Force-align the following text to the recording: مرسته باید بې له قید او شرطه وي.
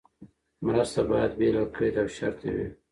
مرسته 0.65 1.01
باید 1.09 1.31
بې 1.39 1.47
له 1.55 1.63
قید 1.75 1.95
او 2.01 2.07
شرطه 2.17 2.47
وي. 2.55 2.67